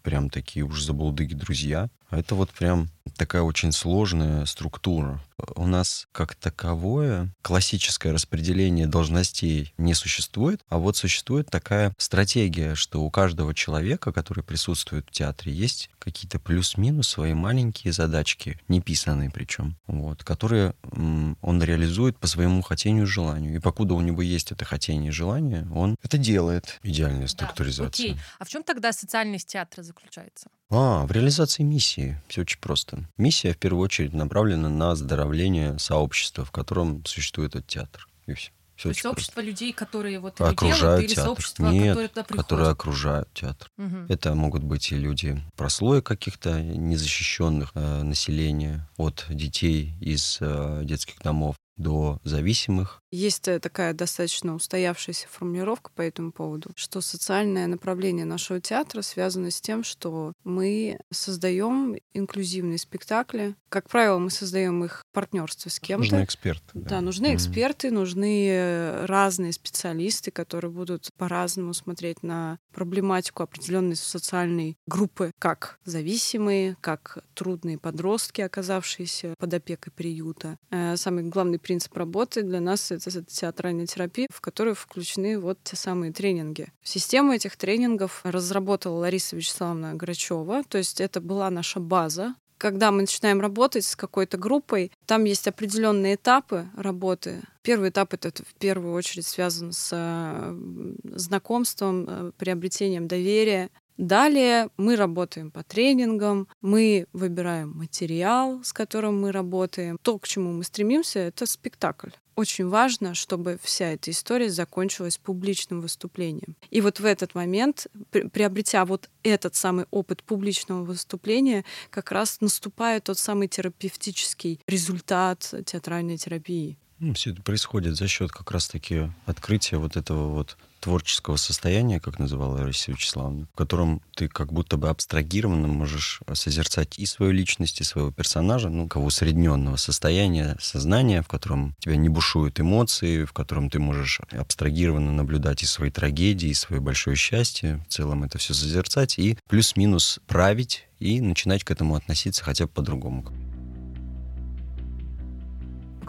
прям 0.03 0.31
такие 0.31 0.65
уж 0.65 0.83
забулдыги 0.83 1.35
друзья, 1.35 1.89
а 2.09 2.19
это 2.19 2.35
вот 2.35 2.51
прям 2.51 2.89
такая 3.17 3.43
очень 3.43 3.73
сложная 3.73 4.45
структура. 4.47 5.21
У 5.55 5.67
нас 5.67 6.07
как 6.13 6.35
таковое 6.35 7.35
классическое 7.43 8.13
распределение 8.13 8.87
должностей 8.87 9.75
не 9.77 9.95
существует, 9.95 10.61
а 10.69 10.79
вот 10.79 10.97
существует 10.97 11.49
такая 11.51 11.93
стратегия, 11.99 12.75
что 12.75 13.03
у 13.03 13.11
каждого 13.11 13.55
человека, 13.55 14.13
который 14.13 14.45
присутствует 14.45 15.07
в 15.09 15.11
театре, 15.11 15.53
есть 15.53 15.91
какие-то 15.99 16.39
плюс-минус 16.39 17.09
свои 17.09 17.35
маленькие 17.35 17.93
задачки, 17.93 18.59
неписанные 18.69 19.31
причем, 19.31 19.77
вот, 19.87 20.25
которые 20.25 20.75
он 20.93 21.63
реализует 21.63 22.19
по 22.19 22.27
своему 22.27 22.63
хотению 22.63 23.05
и 23.05 23.07
желанию. 23.07 23.57
И 23.57 23.59
покуда 23.59 23.95
у 23.95 24.01
него 24.01 24.23
есть 24.23 24.53
это 24.53 24.65
хотение 24.65 25.09
и 25.09 25.13
желание, 25.13 25.69
он 25.75 25.97
это 26.03 26.19
делает. 26.27 26.79
Идеальная 26.83 27.27
структуризация. 27.29 27.87
Окей. 28.13 28.21
А 28.39 28.45
в 28.45 28.49
чем 28.49 28.63
тогда 28.63 28.93
социальность 28.93 29.49
театра 29.49 29.83
заключается? 29.83 30.49
А, 30.71 31.07
в 31.07 31.13
реализации 31.13 31.63
миссии. 31.63 32.21
Все 32.29 32.43
очень 32.43 32.59
просто. 32.61 33.09
Миссия, 33.17 33.53
в 33.53 33.59
первую 33.59 33.83
очередь, 33.85 34.13
направлена 34.13 34.69
на 34.69 34.91
оздоровление 34.93 35.79
сообщества, 35.79 36.45
в 36.45 36.51
котором 36.51 37.05
существует 37.05 37.55
этот 37.55 37.67
театр. 37.69 38.07
И 38.27 38.35
все. 38.35 38.51
Все 38.77 38.83
То 38.83 38.89
есть 38.91 39.01
сообщество 39.01 39.41
людей, 39.41 39.73
которые 39.73 40.21
вот 40.21 40.35
просто. 40.35 40.53
это 40.53 40.61
делают, 40.61 40.77
Окружают 40.77 41.01
или 41.05 41.09
театр. 41.09 41.25
сообщество, 41.25 41.69
Нет, 41.71 41.89
которые 41.89 42.09
туда 42.09 42.23
приходят? 42.25 42.45
которые 42.45 42.69
окружают 42.69 43.29
театр. 43.33 43.71
Мгм. 43.79 44.07
Это 44.11 44.35
могут 44.35 44.65
быть 44.65 44.93
и 44.93 44.97
люди 44.97 45.43
прослоя 45.57 46.03
каких-то 46.03 46.61
незащищенных 46.61 47.71
э, 47.75 48.03
населения, 48.03 48.87
от 48.99 49.25
детей 49.31 49.95
из 50.01 50.39
э, 50.41 50.83
детских 50.85 51.21
домов 51.21 51.57
до 51.77 52.19
зависимых. 52.25 53.03
Есть 53.11 53.49
э, 53.49 53.61
такая 53.61 53.95
достаточно 53.95 54.55
устоявшаяся 54.55 55.27
формулировка 55.29 55.91
по 55.95 56.03
этому 56.03 56.33
поводу, 56.33 56.71
что 56.75 57.01
социальное 57.01 57.67
направление 57.67 58.25
нашего 58.25 58.61
театра 58.61 59.03
связано 59.03 59.51
с 59.51 59.61
тем, 59.61 59.85
что 59.85 60.33
мы 60.45 60.99
создаем 61.11 61.97
инклюзивные 62.15 62.79
спектакли. 62.79 63.55
Как 63.69 63.89
правило, 63.89 64.19
мы 64.19 64.31
создаем 64.31 64.85
их 64.85 65.03
в 65.11 65.15
партнерстве 65.15 65.71
с 65.71 65.79
кем-то. 65.81 66.05
Нужны 66.05 66.25
эксперты. 66.25 66.63
Да, 66.75 67.01
нужны 67.01 67.29
Мгм. 67.29 67.37
эксперты, 67.37 67.91
нужны 67.91 68.49
э, 68.51 69.05
разные 69.07 69.53
специалисты, 69.53 70.31
которые 70.31 70.71
будут 70.71 71.11
по-разному 71.17 71.75
смотреть 71.75 72.23
на 72.23 72.59
проблематику 72.73 73.43
определенной 73.43 73.97
социальной 73.97 74.77
группы, 74.87 75.31
как 75.39 75.79
зависимые, 75.85 76.77
как 76.81 77.19
трудные 77.35 77.79
подростки, 77.79 78.41
оказавшиеся 78.41 79.35
под 79.39 79.55
опекой 79.55 79.93
приюта. 79.93 80.59
Э, 80.71 80.97
Самый 80.97 81.25
главный 81.25 81.59
принцип 81.67 81.97
работы 81.97 82.45
для 82.45 82.61
нас— 82.61 82.91
это 82.93 83.25
театральная 83.25 83.87
терапия, 83.87 84.29
в 84.31 84.41
которую 84.41 84.77
включены 84.77 85.37
вот 85.41 85.59
те 85.65 85.75
самые 85.75 86.13
тренинги. 86.13 86.69
Систему 86.85 87.33
этих 87.33 87.57
тренингов 87.57 88.21
разработала 88.23 89.01
Лариса 89.01 89.35
Вячеславовна 89.35 89.95
Грачева, 89.95 90.63
то 90.69 90.79
есть 90.79 91.01
это 91.01 91.21
была 91.21 91.51
наша 91.51 91.81
база, 91.81 92.37
когда 92.57 92.93
мы 92.93 93.01
начинаем 93.03 93.41
работать 93.41 93.85
с 93.85 93.97
какой-то 93.97 94.39
группой, 94.39 94.93
там 95.07 95.25
есть 95.25 95.49
определенные 95.49 96.15
этапы 96.15 96.69
работы. 96.77 97.43
Первый 97.63 97.91
этап 97.91 98.15
это 98.15 98.31
в 98.31 98.55
первую 98.55 98.95
очередь 98.95 99.27
связан 99.27 99.73
с 99.73 100.55
знакомством, 101.03 102.07
э, 102.09 102.33
приобретением 102.39 103.09
доверия. 103.09 103.71
Далее 103.97 104.69
мы 104.77 104.97
работаем 104.97 105.51
по 105.51 105.63
тренингам, 105.63 106.49
мы 106.61 107.07
выбираем 107.13 107.73
материал, 107.77 108.63
с 108.63 108.73
которым 108.73 109.21
мы 109.21 109.33
работаем. 109.33 109.99
То, 110.03 110.19
к 110.19 110.29
чему 110.29 110.53
мы 110.53 110.65
стремимся, 110.65 111.21
это 111.21 111.47
спектакль. 111.47 112.11
Очень 112.35 112.69
важно, 112.69 113.15
чтобы 113.15 113.59
вся 113.63 113.93
эта 113.93 114.11
история 114.11 114.51
закончилась 114.51 115.17
публичным 115.17 115.81
выступлением. 115.81 116.55
И 116.69 116.83
вот 116.83 117.01
в 117.01 117.07
этот 117.07 117.35
момент, 117.35 117.87
при- 118.11 118.29
приобретя 118.29 118.85
вот 118.85 119.09
этот 119.23 119.55
самый 119.55 119.87
опыт 119.91 120.23
публичного 120.23 120.85
выступления, 120.85 121.65
как 121.89 122.13
раз 122.13 122.43
наступает 122.43 123.05
тот 123.05 123.17
самый 123.17 123.49
терапевтический 123.49 124.61
результат 124.67 125.55
театральной 125.65 126.19
терапии. 126.19 126.77
Ну, 126.99 127.13
все 127.13 127.33
это 127.33 127.43
происходит 127.43 127.97
за 127.97 128.09
счет 128.09 128.33
как 128.33 128.51
раз-таки 128.51 129.11
открытия 129.27 129.77
вот 129.77 129.97
этого 129.97 130.33
вот 130.33 130.57
творческого 130.81 131.37
состояния, 131.37 132.01
как 132.01 132.19
называла 132.19 132.63
Раиса 132.63 132.93
Вячеславовна, 132.93 133.47
в 133.53 133.57
котором 133.57 134.01
ты 134.15 134.29
как 134.29 134.53
будто 134.53 134.77
бы 134.77 134.89
абстрагированно 134.89 135.69
можешь 135.69 136.21
созерцать 136.33 136.99
и 136.99 137.05
свою 137.05 137.33
личность, 137.33 137.81
и 137.81 137.85
своего 137.85 138.13
персонажа, 138.13 138.71
ну, 138.71 138.89
кого 138.89 139.07
усредненного 139.07 139.77
состояния 139.77 140.57
сознания, 140.61 141.23
в 141.23 141.29
котором 141.29 141.75
тебя 141.81 141.97
не 141.97 142.09
бушуют 142.09 142.61
эмоции, 142.61 143.25
в 143.25 143.33
котором 143.33 143.69
ты 143.69 143.79
можешь 143.79 144.21
абстрагированно 144.31 145.13
наблюдать 145.13 145.63
и 145.63 145.67
свои 145.67 145.91
трагедии, 145.91 146.51
и 146.51 146.55
свое 146.55 146.81
большое 146.81 147.17
счастье, 147.17 147.85
в 147.89 147.93
целом 147.93 148.25
это 148.25 148.39
все 148.39 148.55
созерцать, 148.55 149.19
и 149.19 149.39
плюс-минус 149.49 150.21
править, 150.27 150.87
и 150.99 151.21
начинать 151.21 151.65
к 151.65 151.71
этому 151.71 151.95
относиться 151.95 152.43
хотя 152.43 152.67
бы 152.67 152.73
по-другому. 152.73 153.27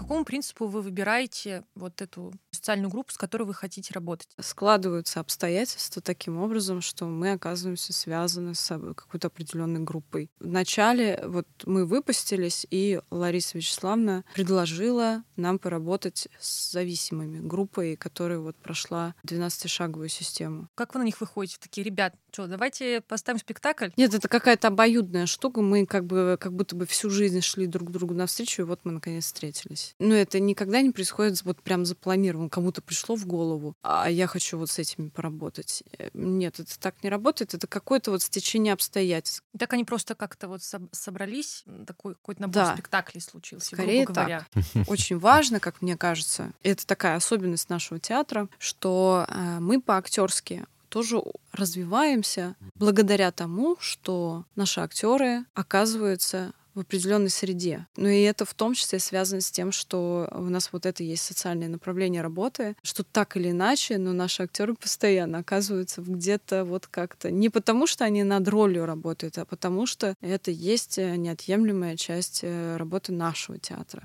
Какому 0.07 0.23
принципу 0.23 0.67
вы 0.67 0.81
выбираете 0.81 1.65
вот 1.75 2.01
эту 2.01 2.33
социальную 2.51 2.89
группу, 2.89 3.11
с 3.11 3.17
которой 3.17 3.43
вы 3.43 3.53
хотите 3.53 3.93
работать? 3.93 4.29
Складываются 4.39 5.19
обстоятельства 5.19 6.01
таким 6.01 6.37
образом, 6.37 6.79
что 6.79 7.07
мы 7.07 7.33
оказываемся 7.33 7.91
связаны 7.91 8.55
с 8.55 8.69
какой-то 8.95 9.27
определенной 9.27 9.81
группой. 9.81 10.31
Вначале 10.39 11.21
вот 11.25 11.45
мы 11.65 11.85
выпустились, 11.85 12.65
и 12.71 13.01
Лариса 13.11 13.57
Вячеславовна 13.57 14.23
предложила 14.33 15.23
нам 15.35 15.59
поработать 15.59 16.29
с 16.39 16.71
зависимыми 16.71 17.45
группой, 17.45 17.97
которая 17.97 18.39
вот 18.39 18.55
прошла 18.55 19.13
12-шаговую 19.25 20.07
систему. 20.07 20.69
Как 20.75 20.93
вы 20.93 21.01
на 21.01 21.03
них 21.03 21.19
выходите? 21.19 21.57
Такие, 21.59 21.83
ребят, 21.83 22.15
что, 22.31 22.47
давайте 22.47 23.01
поставим 23.01 23.39
спектакль? 23.39 23.89
Нет, 23.97 24.13
это 24.13 24.29
какая-то 24.29 24.69
обоюдная 24.69 25.25
штука. 25.25 25.61
Мы 25.61 25.85
как 25.85 26.05
бы 26.05 26.37
как 26.39 26.53
будто 26.53 26.77
бы 26.77 26.85
всю 26.85 27.09
жизнь 27.09 27.41
шли 27.41 27.67
друг 27.67 27.89
к 27.89 27.91
другу 27.91 28.13
навстречу, 28.13 28.61
и 28.61 28.65
вот 28.65 28.81
мы 28.85 28.93
наконец 28.93 29.25
встретились. 29.25 29.95
Но 29.99 30.13
это 30.13 30.39
никогда 30.39 30.81
не 30.81 30.91
происходит 30.91 31.43
вот 31.43 31.61
прям 31.61 31.85
запланировано. 31.85 32.49
Кому-то 32.49 32.81
пришло 32.81 33.15
в 33.15 33.25
голову, 33.25 33.73
а 33.81 34.09
я 34.09 34.27
хочу 34.27 34.57
вот 34.57 34.69
с 34.69 34.77
этими 34.79 35.09
поработать. 35.09 35.83
Э, 35.97 36.09
Нет, 36.13 36.59
это 36.59 36.79
так 36.79 37.01
не 37.03 37.09
работает. 37.09 37.53
Это 37.53 37.65
какое-то 37.67 38.11
вот 38.11 38.21
стечение 38.21 38.73
обстоятельств. 38.73 39.41
Так 39.57 39.73
они 39.73 39.83
просто 39.85 40.13
как-то 40.15 40.47
вот 40.47 40.61
соб- 40.61 40.89
собрались, 40.91 41.63
такой 41.87 42.13
какой-то 42.15 42.41
набор 42.43 42.53
Да. 42.63 42.73
спектаклей 42.73 43.21
случился, 43.21 43.67
Скорее 43.75 44.05
грубо 44.05 44.21
говоря. 44.21 44.47
Очень 44.87 45.17
важно, 45.17 45.59
как 45.59 45.81
мне 45.81 45.97
кажется, 45.97 46.51
это 46.63 46.85
такая 46.85 47.15
особенность 47.15 47.69
нашего 47.69 47.99
театра, 47.99 48.47
что 48.59 49.25
э, 49.27 49.59
мы 49.59 49.81
по-актерски 49.81 50.65
тоже 50.89 51.21
развиваемся 51.51 52.55
благодаря 52.75 53.31
тому, 53.31 53.75
что 53.79 54.45
наши 54.55 54.79
актеры 54.79 55.43
оказываются 55.53 56.53
в 56.77 56.81
определенной 56.81 57.29
среде. 57.29 57.87
Ну 57.97 58.07
и 58.07 58.21
это 58.21 58.45
в 58.45 58.53
том 58.53 58.73
числе 58.75 58.99
связано 58.99 59.41
с 59.41 59.51
тем, 59.51 59.71
что 59.71 60.29
у 60.31 60.43
нас 60.43 60.71
вот 60.71 60.85
это 60.85 61.03
есть 61.03 61.23
социальное 61.23 61.67
направление 61.67 62.21
работы, 62.21 62.75
что 62.83 63.03
так 63.03 63.35
или 63.35 63.49
иначе, 63.49 63.97
но 63.97 64.13
наши 64.13 64.43
актеры 64.43 64.75
постоянно 64.75 65.39
оказываются 65.39 66.01
где-то 66.01 66.63
вот 66.63 66.87
как-то 66.87 67.31
не 67.31 67.49
потому, 67.49 67.87
что 67.87 68.05
они 68.05 68.23
над 68.23 68.47
ролью 68.47 68.85
работают, 68.85 69.37
а 69.39 69.45
потому 69.45 69.87
что 69.87 70.15
это 70.21 70.51
есть 70.51 70.99
э, 70.99 71.15
неотъемлемая 71.15 71.97
часть 71.97 72.41
э, 72.43 72.77
работы 72.77 73.11
нашего 73.11 73.57
театра. 73.57 74.03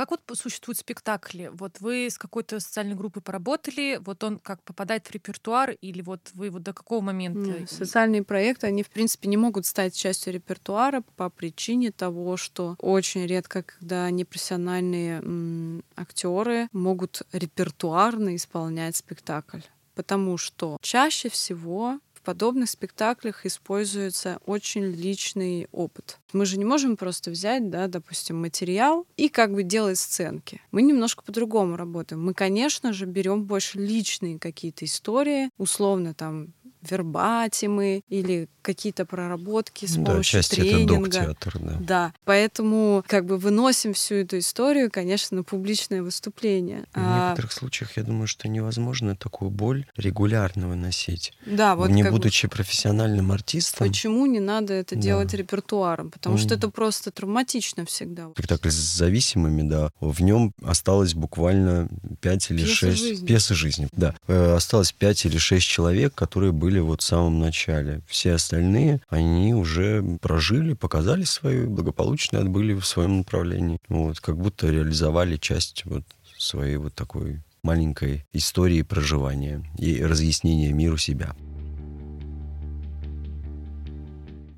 Как 0.00 0.12
вот 0.12 0.22
существуют 0.32 0.78
спектакли? 0.78 1.50
Вот 1.52 1.78
вы 1.80 2.06
с 2.06 2.16
какой-то 2.16 2.58
социальной 2.58 2.94
группой 2.94 3.20
поработали, 3.20 4.00
вот 4.02 4.24
он 4.24 4.38
как 4.38 4.62
попадает 4.62 5.06
в 5.06 5.10
репертуар, 5.10 5.72
или 5.72 6.00
вот 6.00 6.30
вы 6.32 6.48
вот 6.48 6.62
до 6.62 6.72
какого 6.72 7.02
момента? 7.02 7.60
Не, 7.60 7.66
Социальные 7.66 8.22
проекты, 8.22 8.66
они, 8.66 8.82
в 8.82 8.88
принципе, 8.88 9.28
не 9.28 9.36
могут 9.36 9.66
стать 9.66 9.94
частью 9.94 10.32
репертуара 10.32 11.02
по 11.16 11.28
причине 11.28 11.92
того, 11.92 12.38
что 12.38 12.76
очень 12.78 13.26
редко, 13.26 13.62
когда 13.62 14.10
непрофессиональные 14.10 15.82
актеры 15.96 16.70
могут 16.72 17.20
репертуарно 17.32 18.36
исполнять 18.36 18.96
спектакль. 18.96 19.60
Потому 19.94 20.38
что 20.38 20.78
чаще 20.80 21.28
всего 21.28 22.00
в 22.20 22.26
подобных 22.26 22.68
спектаклях 22.68 23.46
используется 23.46 24.40
очень 24.44 24.84
личный 24.84 25.68
опыт. 25.72 26.18
Мы 26.32 26.44
же 26.44 26.58
не 26.58 26.64
можем 26.64 26.96
просто 26.96 27.30
взять, 27.30 27.70
да, 27.70 27.88
допустим, 27.88 28.40
материал 28.40 29.06
и 29.16 29.28
как 29.28 29.52
бы 29.52 29.62
делать 29.62 29.98
сценки. 29.98 30.60
Мы 30.70 30.82
немножко 30.82 31.22
по-другому 31.22 31.76
работаем. 31.76 32.22
Мы, 32.22 32.34
конечно 32.34 32.92
же, 32.92 33.06
берем 33.06 33.44
больше 33.44 33.78
личные 33.78 34.38
какие-то 34.38 34.84
истории, 34.84 35.50
условно 35.56 36.12
там 36.12 36.52
вербатимы 36.82 38.02
или 38.08 38.48
какие-то 38.62 39.06
проработки 39.06 39.86
с 39.86 39.96
Да, 39.96 40.04
помощью 40.04 40.32
часть 40.40 40.52
это 40.52 40.62
тренинга. 40.62 41.04
док-театр, 41.08 41.58
да. 41.60 41.76
Да, 41.80 42.12
поэтому 42.24 43.02
как 43.06 43.24
бы 43.24 43.38
выносим 43.38 43.94
всю 43.94 44.16
эту 44.16 44.38
историю, 44.38 44.90
конечно, 44.90 45.38
на 45.38 45.44
публичное 45.44 46.02
выступление. 46.02 46.84
В 46.92 46.98
А, 46.98 47.26
некоторых 47.28 47.52
случаях, 47.52 47.96
я 47.96 48.02
думаю, 48.02 48.26
что 48.26 48.48
невозможно 48.48 49.16
такую 49.16 49.50
боль 49.50 49.86
регулярно 49.96 50.68
выносить. 50.68 51.32
да, 51.46 51.74
вот 51.74 51.88
не 51.90 52.02
как 52.02 52.12
бы 52.12 52.18
будучи 52.18 52.48
профессиональным 52.48 53.32
артистом, 53.32 53.88
Почему 53.88 54.26
не 54.26 54.40
надо 54.40 54.74
это 54.74 54.94
Да. 54.94 55.00
делать 55.00 55.32
репертуаром? 55.32 56.10
Потому 56.10 56.36
что 56.36 56.48
Мгм. 56.48 56.58
это 56.58 56.68
просто 56.70 57.10
травматично 57.10 57.86
всегда. 57.86 58.30
спектакль 58.36 58.68
с 58.68 58.74
зависимыми, 58.74 59.62
да, 59.68 59.90
в 60.00 60.20
нем 60.22 60.52
осталось 60.62 61.14
буквально 61.14 61.88
5 62.20 62.50
или 62.50 62.58
Пьеса 62.58 62.74
6 62.74 62.98
жизни. 62.98 63.26
пьесы 63.26 63.54
жизни. 63.54 63.88
Да, 63.92 64.14
Э, 64.28 64.54
осталось 64.54 64.92
5 64.92 65.24
или 65.24 65.38
6 65.38 65.66
человек, 65.66 66.14
которые 66.14 66.52
были 66.52 66.69
вот 66.78 67.00
в 67.00 67.04
самом 67.04 67.40
начале. 67.40 68.02
Все 68.06 68.34
остальные, 68.34 69.00
они 69.08 69.54
уже 69.54 70.02
прожили, 70.20 70.74
показали 70.74 71.24
свою, 71.24 71.68
благополучно 71.68 72.38
отбыли 72.38 72.74
в 72.74 72.84
своем 72.84 73.18
направлении. 73.18 73.80
Вот, 73.88 74.20
как 74.20 74.36
будто 74.36 74.70
реализовали 74.70 75.36
часть 75.36 75.84
вот 75.84 76.04
своей 76.38 76.76
вот 76.76 76.94
такой 76.94 77.42
маленькой 77.62 78.24
истории 78.32 78.82
проживания 78.82 79.62
и 79.76 80.02
разъяснения 80.02 80.72
миру 80.72 80.96
себя. 80.96 81.34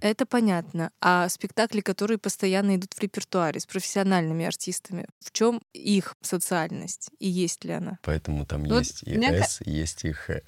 Это 0.03 0.27
понятно. 0.27 0.91
А 1.01 1.29
спектакли, 1.29 1.81
которые 1.81 2.19
постоянно 2.19 2.75
идут 2.75 2.93
в 2.95 2.99
репертуаре 3.01 3.61
с 3.61 3.67
профессиональными 3.67 4.45
артистами, 4.45 5.07
в 5.21 5.31
чем 5.31 5.63
их 5.73 6.17
социальность 6.23 7.11
и 7.21 7.29
есть 7.29 7.65
ли 7.65 7.73
она? 7.73 7.99
Поэтому 8.03 8.45
там 8.45 8.65
Вот 8.65 8.81
есть 8.81 9.05
и 9.05 9.17
мне 9.17 9.29
ка- 9.31 9.45
«С», 9.45 9.61
есть 9.65 10.05
и 10.05 10.11
«Х». 10.11 10.41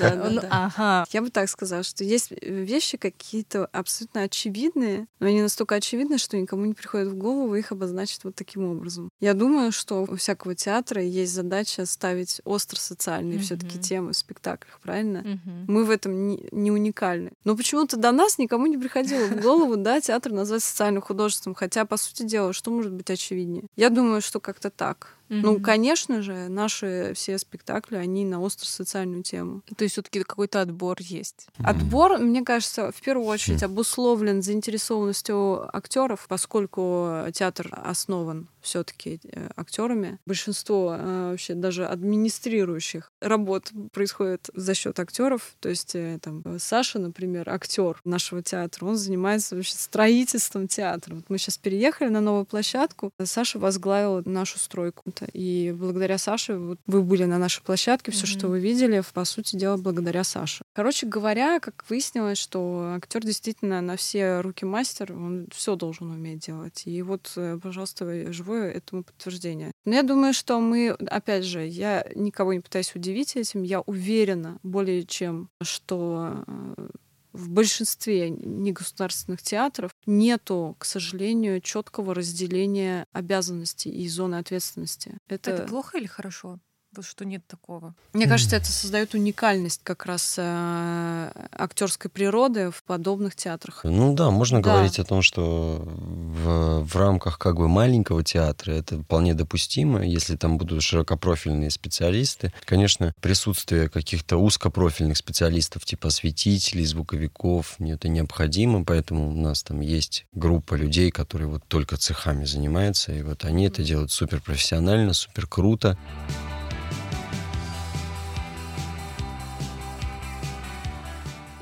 Да, 0.00 0.14
да, 0.14 0.30
Ну, 0.30 0.40
да. 0.40 0.48
Ага. 0.50 1.04
Я 1.12 1.20
бы 1.20 1.30
так 1.30 1.48
сказала, 1.48 1.82
что 1.82 2.04
есть 2.04 2.30
вещи 2.40 2.96
какие-то 2.96 3.66
абсолютно 3.66 4.22
очевидные, 4.22 5.08
но 5.18 5.26
они 5.26 5.42
настолько 5.42 5.74
очевидны, 5.74 6.18
что 6.18 6.36
никому 6.36 6.64
не 6.64 6.74
приходит 6.74 7.08
в 7.08 7.16
голову 7.16 7.56
их 7.56 7.72
обозначить 7.72 8.22
вот 8.22 8.36
таким 8.36 8.64
образом. 8.70 9.08
Я 9.18 9.34
думаю, 9.34 9.72
что 9.72 10.02
у 10.04 10.14
всякого 10.16 10.54
театра 10.54 11.02
есть 11.02 11.32
задача 11.32 11.86
ставить 11.86 12.40
остро 12.44 12.78
социальные 12.78 13.40
все-таки 13.40 13.80
темы 13.80 14.12
в 14.12 14.16
спектаклях, 14.16 14.78
правильно? 14.80 15.40
Мы 15.66 15.84
в 15.84 15.90
этом 15.90 16.28
не, 16.28 16.48
не 16.52 16.70
уникальны. 16.70 17.32
Но 17.42 17.56
почему-то 17.56 17.96
до 17.96 18.12
нас 18.12 18.38
никому 18.38 18.66
не 18.66 18.76
приходило 18.92 19.26
в 19.26 19.40
голову, 19.40 19.76
да, 19.76 20.00
театр 20.00 20.32
назвать 20.32 20.62
социальным 20.62 21.02
художеством. 21.02 21.54
Хотя, 21.54 21.84
по 21.84 21.96
сути 21.96 22.24
дела, 22.24 22.52
что 22.52 22.70
может 22.70 22.92
быть 22.92 23.10
очевиднее? 23.10 23.64
Я 23.76 23.90
думаю, 23.90 24.20
что 24.20 24.40
как-то 24.40 24.70
так. 24.70 25.16
Ну, 25.34 25.54
Мгм. 25.54 25.62
конечно 25.62 26.20
же, 26.20 26.48
наши 26.48 27.12
все 27.14 27.38
спектакли, 27.38 27.96
они 27.96 28.26
на 28.26 28.38
остро 28.40 28.66
социальную 28.66 29.22
тему. 29.22 29.62
То 29.76 29.84
есть 29.84 29.94
все-таки 29.94 30.22
какой-то 30.22 30.60
отбор 30.60 30.98
есть. 31.00 31.46
Отбор, 31.64 32.18
мне 32.18 32.42
кажется, 32.42 32.92
в 32.92 33.00
первую 33.00 33.26
очередь 33.26 33.62
обусловлен 33.62 34.42
заинтересованностью 34.42 35.74
актеров, 35.74 36.26
поскольку 36.28 37.24
театр 37.32 37.70
основан 37.82 38.48
все-таки 38.60 39.20
актерами. 39.56 40.18
Большинство 40.26 40.94
э, 40.96 41.30
вообще 41.30 41.54
даже 41.54 41.86
администрирующих 41.86 43.10
работ 43.20 43.72
происходит 43.92 44.50
за 44.54 44.74
счет 44.74 45.00
актеров. 45.00 45.54
То 45.60 45.68
есть 45.68 45.94
э, 45.94 46.18
там 46.22 46.42
Саша, 46.58 46.98
например, 46.98 47.48
актер 47.48 48.00
нашего 48.04 48.42
театра, 48.42 48.84
он 48.86 48.96
занимается 48.96 49.56
вообще 49.56 49.74
строительством 49.74 50.68
театра. 50.68 51.16
Вот 51.16 51.24
мы 51.28 51.38
сейчас 51.38 51.58
переехали 51.58 52.08
на 52.08 52.20
новую 52.20 52.44
площадку. 52.44 53.12
Саша 53.24 53.58
возглавила 53.58 54.22
нашу 54.26 54.58
стройку. 54.58 55.02
И 55.32 55.74
благодаря 55.76 56.18
Саше 56.18 56.56
вот 56.56 56.78
вы 56.86 57.02
были 57.02 57.24
на 57.24 57.38
нашей 57.38 57.62
площадке, 57.62 58.12
все, 58.12 58.26
что 58.26 58.46
Мгм. 58.46 58.50
вы 58.50 58.60
видели, 58.60 59.02
по 59.12 59.24
сути 59.24 59.56
дела, 59.56 59.76
благодаря 59.76 60.24
Саше. 60.24 60.64
Короче 60.72 61.06
говоря, 61.06 61.60
как 61.60 61.84
выяснилось, 61.88 62.38
что 62.38 62.94
актер 62.96 63.22
действительно 63.22 63.80
на 63.80 63.96
все 63.96 64.40
руки 64.40 64.64
мастер, 64.64 65.12
он 65.12 65.46
все 65.52 65.76
должен 65.76 66.10
уметь 66.10 66.40
делать. 66.46 66.82
И 66.86 67.02
вот, 67.02 67.32
э, 67.36 67.58
пожалуйста, 67.62 68.32
живое 68.32 68.70
этому 68.70 69.04
подтверждение. 69.04 69.72
Но 69.84 69.94
я 69.94 70.02
думаю, 70.02 70.32
что 70.34 70.60
мы, 70.60 70.90
опять 70.90 71.44
же, 71.44 71.66
я 71.66 72.06
никого 72.14 72.52
не 72.52 72.60
пытаюсь 72.60 72.94
удивить 72.94 73.36
этим, 73.36 73.62
я 73.62 73.80
уверена 73.80 74.58
более 74.62 75.04
чем, 75.04 75.48
что 75.62 76.44
э, 76.46 76.88
в 77.32 77.48
большинстве 77.48 78.30
негосударственных 78.30 79.42
театров 79.42 79.90
нету, 80.06 80.76
к 80.78 80.84
сожалению, 80.84 81.60
четкого 81.60 82.14
разделения 82.14 83.06
обязанностей 83.12 83.90
и 83.90 84.08
зоны 84.08 84.36
ответственности. 84.36 85.18
Это... 85.28 85.64
плохо 85.66 85.98
или 85.98 86.06
хорошо? 86.06 86.58
Вот 86.94 87.06
что 87.06 87.24
нет 87.24 87.46
такого. 87.46 87.94
Мне 88.12 88.26
кажется, 88.26 88.54
это 88.56 88.66
создает 88.66 89.14
уникальность 89.14 89.80
как 89.82 90.04
раз 90.04 90.34
э, 90.36 91.30
актерской 91.52 92.10
природы 92.10 92.70
в 92.70 92.82
подобных 92.82 93.34
театрах. 93.34 93.80
Ну 93.84 94.12
да, 94.12 94.30
можно 94.30 94.60
Да. 94.60 94.70
говорить 94.70 94.98
о 94.98 95.04
том, 95.04 95.22
что 95.22 95.82
в, 95.86 96.84
в 96.84 96.96
рамках 96.96 97.38
как 97.38 97.56
бы 97.56 97.66
маленького 97.68 98.22
театра 98.22 98.72
это 98.72 98.98
вполне 99.02 99.32
допустимо, 99.32 100.04
если 100.04 100.36
там 100.36 100.58
будут 100.58 100.82
широкопрофильные 100.82 101.70
специалисты. 101.70 102.52
Конечно, 102.66 103.14
присутствие 103.22 103.88
каких-то 103.88 104.36
узкопрофильных 104.36 105.16
специалистов 105.16 105.86
типа 105.86 106.08
осветителей, 106.08 106.84
звуковиков, 106.84 107.76
это 107.78 108.08
необходимо, 108.08 108.84
поэтому 108.84 109.30
у 109.30 109.34
нас 109.34 109.62
там 109.62 109.80
есть 109.80 110.26
группа 110.34 110.74
людей, 110.74 111.10
которые 111.10 111.48
вот 111.48 111.62
только 111.68 111.96
цехами 111.96 112.44
занимаются, 112.44 113.12
и 113.12 113.22
вот 113.22 113.46
они 113.46 113.64
это 113.64 113.82
делают 113.82 114.12
супер 114.12 114.42
профессионально, 114.42 115.14
супер 115.14 115.46
круто. 115.46 115.96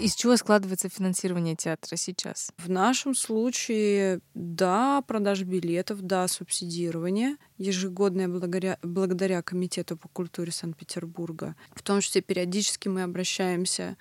Из 0.01 0.15
чего 0.15 0.35
складывается 0.39 0.89
финансирование 0.89 1.57
театра 1.57 1.97
сейчас? 1.97 2.51
В 2.57 2.71
нашем 2.71 3.15
случае, 3.15 4.21
да, 4.33 5.03
продажа 5.03 5.45
билетов, 5.45 6.01
да, 6.01 6.27
субсидирование 6.27 7.37
ежегодное 7.59 8.27
благодаря, 8.27 8.79
благодаря 8.83 9.43
Комитету 9.43 9.99
по 9.99 10.09
культуре 10.09 10.53
Санкт-Петербурга. 10.53 11.55
В 11.75 11.83
том 11.83 12.01
числе 12.01 12.23
периодически 12.23 12.89
мы 12.89 13.03
обращаемся 13.03 13.99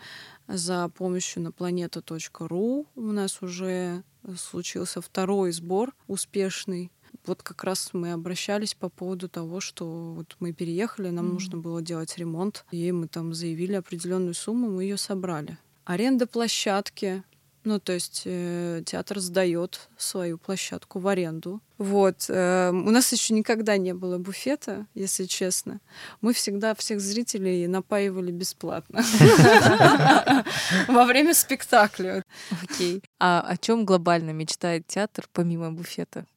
за 0.48 0.88
помощью 0.88 1.42
на 1.44 1.50
planeta.ru. 1.50 2.88
У 2.96 3.02
нас 3.02 3.42
уже 3.42 4.04
случился 4.38 5.02
второй 5.02 5.52
сбор 5.52 5.94
успешный. 6.08 6.94
Вот 7.26 7.44
как 7.44 7.66
раз 7.66 7.90
мы 7.92 8.14
обращались 8.14 8.74
по 8.74 8.88
поводу 8.88 9.28
того, 9.28 9.60
что 9.60 10.14
вот 10.14 10.38
мы 10.40 10.54
переехали, 10.54 11.10
нам 11.10 11.26
Мгм. 11.26 11.34
нужно 11.34 11.58
было 11.58 11.82
делать 11.82 12.18
ремонт, 12.18 12.66
и 12.72 12.90
мы 12.94 13.10
там 13.10 13.34
заявили 13.34 13.74
определенную 13.74 14.34
сумму, 14.34 14.70
мы 14.70 14.84
ее 14.84 14.96
собрали. 14.96 15.58
Аренда 15.90 16.28
площадки 16.28 17.24
Ну, 17.64 17.80
то 17.80 17.94
есть 17.94 18.22
э, 18.26 18.84
театр 18.86 19.20
сдает 19.20 19.90
свою 19.98 20.38
площадку 20.38 21.00
в 21.00 21.08
аренду. 21.08 21.62
Вот. 21.80 22.26
э, 22.30 22.70
у 22.70 22.92
нас 22.92 23.12
еще 23.12 23.34
никогда 23.34 23.76
не 23.78 23.96
было 23.96 24.20
буфета, 24.20 24.86
если 24.94 25.26
честно. 25.26 25.82
Мы 26.22 26.34
всегда 26.34 26.76
всех 26.76 27.02
зрителей 27.02 27.66
напаивали 27.66 28.32
бесплатно 28.32 29.02
во 30.88 31.06
время 31.06 31.34
спектакля. 31.34 32.24
Окей. 32.62 33.02
А 33.20 33.42
о 33.42 33.58
чем 33.58 33.84
глобально 33.84 34.30
мечтает 34.30 34.86
театр 34.86 35.28
помимо 35.34 35.72
буфета? 35.72 36.28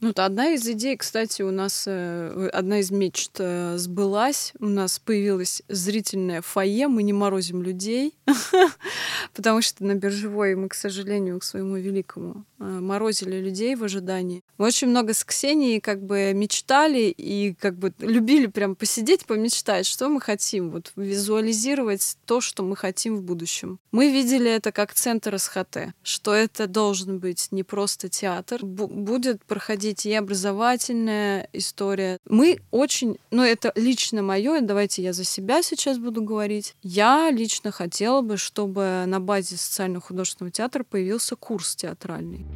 Ну, 0.00 0.10
это 0.10 0.24
одна 0.24 0.50
из 0.50 0.66
идей, 0.68 0.96
кстати, 0.96 1.42
у 1.42 1.50
нас 1.50 1.84
э, 1.86 2.50
одна 2.52 2.78
из 2.78 2.92
мечт 2.92 3.32
э, 3.38 3.76
сбылась. 3.78 4.52
У 4.60 4.66
нас 4.66 5.00
появилось 5.00 5.62
зрительное 5.68 6.40
фойе, 6.40 6.86
мы 6.86 7.02
не 7.02 7.12
морозим 7.12 7.62
людей, 7.62 8.14
потому 9.34 9.60
что 9.60 9.84
на 9.84 9.94
биржевой 9.96 10.54
мы, 10.54 10.68
к 10.68 10.74
сожалению, 10.74 11.40
к 11.40 11.44
своему 11.44 11.76
великому 11.76 12.44
э, 12.60 12.64
морозили 12.64 13.40
людей 13.40 13.74
в 13.74 13.82
ожидании. 13.82 14.44
Мы 14.56 14.66
очень 14.66 14.86
много 14.88 15.14
с 15.14 15.24
Ксенией 15.24 15.80
как 15.80 16.00
бы 16.00 16.32
мечтали 16.32 17.12
и 17.16 17.54
как 17.54 17.76
бы 17.76 17.92
любили 17.98 18.46
прям 18.46 18.76
посидеть, 18.76 19.26
помечтать, 19.26 19.86
что 19.86 20.08
мы 20.08 20.20
хотим, 20.20 20.70
вот 20.70 20.92
визуализировать 20.94 22.18
то, 22.24 22.40
что 22.40 22.62
мы 22.62 22.76
хотим 22.76 23.16
в 23.16 23.22
будущем. 23.22 23.80
Мы 23.90 24.12
видели 24.12 24.48
это 24.48 24.70
как 24.70 24.92
центр 24.92 25.40
СХТ, 25.40 25.92
что 26.04 26.34
это 26.34 26.68
должен 26.68 27.18
быть 27.18 27.48
не 27.50 27.64
просто 27.64 28.08
театр, 28.08 28.62
бу- 28.62 28.86
будет 28.86 29.44
проходить 29.44 29.87
и 30.06 30.12
образовательная 30.14 31.48
история. 31.52 32.18
Мы 32.26 32.58
очень, 32.70 33.18
ну 33.30 33.42
это 33.42 33.72
лично 33.74 34.22
мое, 34.22 34.60
давайте 34.60 35.02
я 35.02 35.12
за 35.12 35.24
себя 35.24 35.62
сейчас 35.62 35.98
буду 35.98 36.22
говорить. 36.22 36.74
Я 36.82 37.30
лично 37.30 37.70
хотела 37.70 38.20
бы, 38.22 38.36
чтобы 38.36 39.04
на 39.06 39.20
базе 39.20 39.56
социально-художественного 39.56 40.50
театра 40.52 40.84
появился 40.84 41.36
курс 41.36 41.74
театральный. 41.76 42.46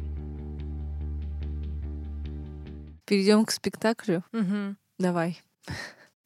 Перейдем 3.05 3.45
к 3.45 3.51
спектаклю. 3.51 4.23
Мгм. 4.31 4.77
Давай. 4.97 5.41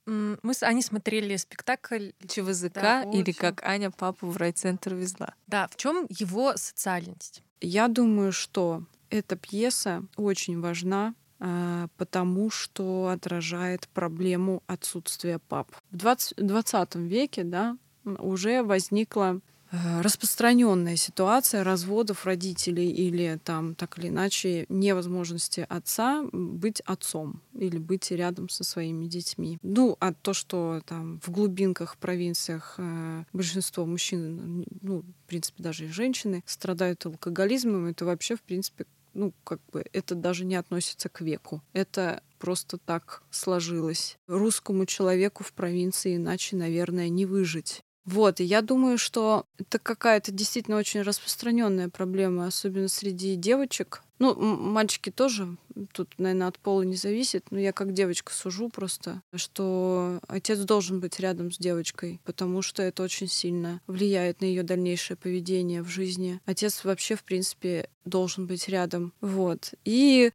Мы, 0.05 0.53
с- 0.53 0.63
они 0.63 0.81
смотрели 0.81 1.35
спектакль. 1.35 2.11
ЧВЗК 2.27 2.73
Да, 2.75 3.03
или 3.03 3.21
очень. 3.23 3.33
как 3.33 3.63
Аня 3.63 3.91
папу 3.91 4.27
в 4.27 4.37
райцентр 4.37 4.93
везла. 4.93 5.33
Да, 5.47 5.67
в 5.67 5.75
чем 5.75 6.05
его 6.09 6.55
социальность? 6.55 7.43
Я 7.59 7.87
думаю, 7.89 8.31
что 8.31 8.83
эта 9.09 9.35
пьеса 9.35 10.03
очень 10.15 10.59
важна, 10.59 11.13
а, 11.39 11.87
потому 11.97 12.49
что 12.49 13.09
отражает 13.09 13.87
проблему 13.89 14.63
отсутствия 14.67 15.39
пап. 15.39 15.71
В 15.91 15.97
20, 15.97 16.37
20 16.37 16.95
веке 16.95 17.43
да, 17.43 17.77
уже 18.03 18.63
возникла 18.63 19.39
распространенная 19.71 20.95
ситуация 20.95 21.63
разводов 21.63 22.25
родителей 22.25 22.89
или 22.89 23.39
там 23.43 23.75
так 23.75 23.97
или 23.97 24.07
иначе 24.09 24.65
невозможности 24.69 25.65
отца 25.67 26.23
быть 26.31 26.81
отцом 26.81 27.41
или 27.53 27.77
быть 27.77 28.11
рядом 28.11 28.49
со 28.49 28.63
своими 28.63 29.07
детьми. 29.07 29.57
Ну, 29.61 29.97
а 29.99 30.13
то, 30.13 30.33
что 30.33 30.81
там 30.85 31.19
в 31.21 31.29
глубинках, 31.29 31.97
провинциях 31.97 32.75
э, 32.77 33.23
большинство 33.33 33.85
мужчин, 33.85 34.65
ну, 34.81 35.01
в 35.01 35.27
принципе, 35.27 35.63
даже 35.63 35.85
и 35.85 35.89
женщины 35.89 36.43
страдают 36.45 37.05
алкоголизмом, 37.05 37.87
это 37.87 38.05
вообще, 38.05 38.35
в 38.35 38.41
принципе, 38.41 38.85
ну, 39.13 39.33
как 39.43 39.59
бы 39.71 39.83
это 39.93 40.15
даже 40.15 40.45
не 40.45 40.55
относится 40.55 41.09
к 41.09 41.21
веку. 41.21 41.61
Это 41.73 42.21
просто 42.37 42.77
так 42.77 43.23
сложилось. 43.31 44.17
Русскому 44.27 44.85
человеку 44.85 45.43
в 45.43 45.53
провинции 45.53 46.15
иначе, 46.15 46.55
наверное, 46.55 47.09
не 47.09 47.25
выжить. 47.25 47.83
Вот, 48.07 48.39
и 48.39 48.45
я 48.45 48.61
думаю, 48.61 48.97
что 48.97 49.45
это 49.59 49.79
какая-то 49.79 50.31
действительно 50.31 50.77
очень 50.77 51.01
распространенная 51.01 51.89
проблема, 51.89 52.47
особенно 52.47 52.87
среди 52.87 53.35
девочек. 53.35 54.01
Ну, 54.19 54.35
мальчики 54.35 55.11
тоже, 55.11 55.57
тут, 55.93 56.09
наверное, 56.17 56.47
от 56.47 56.59
пола 56.59 56.81
не 56.81 56.95
зависит, 56.95 57.45
но 57.51 57.59
я 57.59 57.71
как 57.71 57.93
девочка 57.93 58.33
сужу 58.33 58.69
просто, 58.69 59.21
что 59.35 60.19
отец 60.27 60.59
должен 60.59 60.99
быть 60.99 61.19
рядом 61.19 61.51
с 61.51 61.57
девочкой, 61.57 62.19
потому 62.23 62.61
что 62.61 62.81
это 62.83 63.03
очень 63.03 63.27
сильно 63.27 63.81
влияет 63.87 64.41
на 64.41 64.45
ее 64.45 64.63
дальнейшее 64.63 65.17
поведение 65.17 65.83
в 65.83 65.87
жизни. 65.87 66.39
Отец 66.45 66.83
вообще, 66.83 67.15
в 67.15 67.23
принципе, 67.23 67.89
должен 68.05 68.47
быть 68.47 68.69
рядом. 68.69 69.13
Вот. 69.21 69.73
И, 69.83 70.31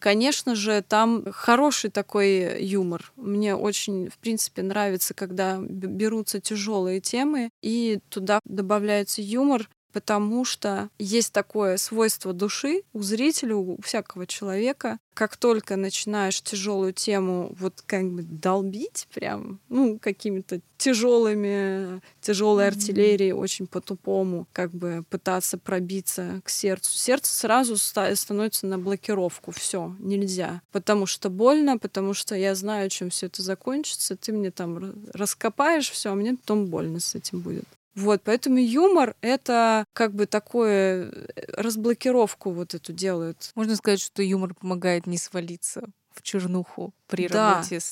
конечно 0.00 0.54
же, 0.54 0.84
там 0.86 1.24
хороший 1.32 1.90
такой 1.90 2.62
юмор. 2.62 3.12
Мне 3.16 3.54
очень, 3.54 4.10
в 4.10 4.18
принципе, 4.18 4.62
нравится, 4.62 5.14
когда 5.14 5.58
берутся 5.58 6.40
тяжелые 6.40 7.00
темы, 7.00 7.50
и 7.62 7.98
туда 8.10 8.40
добавляется 8.44 9.22
юмор, 9.22 9.68
потому 9.92 10.44
что 10.44 10.88
есть 10.98 11.32
такое 11.32 11.76
свойство 11.76 12.32
души 12.32 12.82
у 12.92 13.02
зрителя, 13.02 13.56
у 13.56 13.80
всякого 13.82 14.26
человека. 14.26 14.98
Как 15.14 15.36
только 15.36 15.76
начинаешь 15.76 16.40
тяжелую 16.42 16.92
тему 16.92 17.52
вот 17.58 17.82
как 17.84 18.08
бы 18.08 18.22
долбить 18.22 19.08
прям, 19.12 19.58
ну, 19.68 19.98
какими-то 19.98 20.60
тяжелыми, 20.76 22.00
тяжелой 22.20 22.68
артиллерией, 22.68 23.32
очень 23.32 23.66
по-тупому, 23.66 24.46
как 24.52 24.70
бы 24.72 25.04
пытаться 25.10 25.58
пробиться 25.58 26.40
к 26.44 26.48
сердцу. 26.50 26.96
Сердце 26.96 27.32
сразу 27.34 27.76
ста- 27.76 28.14
становится 28.14 28.66
на 28.66 28.78
блокировку. 28.78 29.50
Все, 29.50 29.94
нельзя. 29.98 30.62
Потому 30.70 31.06
что 31.06 31.30
больно, 31.30 31.78
потому 31.78 32.14
что 32.14 32.36
я 32.36 32.54
знаю, 32.54 32.88
чем 32.90 33.10
все 33.10 33.26
это 33.26 33.42
закончится. 33.42 34.16
Ты 34.16 34.32
мне 34.32 34.50
там 34.52 34.78
ра- 34.78 35.10
раскопаешь 35.12 35.90
все, 35.90 36.12
а 36.12 36.14
мне 36.14 36.36
потом 36.36 36.66
больно 36.66 37.00
с 37.00 37.14
этим 37.16 37.40
будет. 37.40 37.64
Вот, 37.94 38.22
поэтому 38.24 38.58
юмор— 38.58 39.16
это 39.22 39.84
как 39.92 40.14
бы 40.14 40.26
такое 40.26 41.10
э, 41.10 41.26
разблокировку 41.56 42.50
вот 42.52 42.74
эту 42.74 42.92
делают. 42.92 43.50
Можно 43.54 43.76
сказать, 43.76 44.00
что 44.00 44.22
юмор 44.22 44.54
помогает 44.54 45.06
не 45.06 45.18
свалиться 45.18 45.82
в 46.12 46.22
чернуху 46.22 46.92
при 47.08 47.28
Да. 47.28 47.54
работе 47.54 47.80
с 47.80 47.86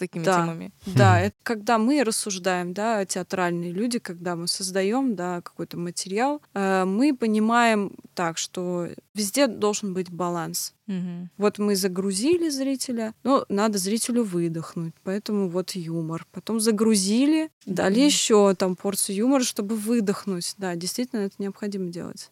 такими 0.00 0.24
Да. 0.24 0.36
темами. 0.36 0.72
Да, 0.86 1.20
это 1.20 1.36
когда 1.42 1.78
мы 1.78 2.02
рассуждаем, 2.02 2.72
да, 2.72 3.04
театральные 3.04 3.72
люди, 3.72 3.98
когда 3.98 4.34
мы 4.34 4.48
создаем, 4.48 5.14
да, 5.14 5.40
какой-то 5.42 5.76
материал, 5.78 6.40
э, 6.54 6.84
мы 6.84 7.14
понимаем 7.16 7.92
так, 8.14 8.38
что 8.38 8.88
везде 9.14 9.46
должен 9.46 9.94
быть 9.94 10.10
баланс. 10.10 10.74
Мгм. 10.86 11.30
Вот 11.36 11.58
мы 11.58 11.76
загрузили 11.76 12.48
зрителя, 12.48 13.14
но 13.22 13.44
надо 13.48 13.78
зрителю 13.78 14.24
выдохнуть, 14.24 14.94
поэтому 15.04 15.48
вот 15.48 15.70
юмор. 15.76 16.26
Потом 16.32 16.58
загрузили, 16.60 17.50
дали 17.66 18.00
еще 18.00 18.54
там 18.54 18.74
порцию 18.74 19.16
юмора, 19.16 19.44
чтобы 19.44 19.76
выдохнуть. 19.76 20.54
Да, 20.58 20.74
действительно, 20.74 21.20
это 21.20 21.34
необходимо 21.38 21.90
делать. 21.90 22.30